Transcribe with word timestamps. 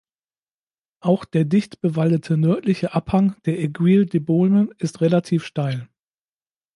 Auch 1.01 1.25
der 1.25 1.45
dicht 1.45 1.79
bewaldete 1.79 2.35
nördliche 2.35 2.95
Abhang 2.95 3.35
der 3.45 3.59
Aiguilles 3.59 4.09
de 4.09 4.19
Baulmes 4.19 4.69
ist 4.79 4.99
relativ 4.99 5.45
steil. 5.45 5.89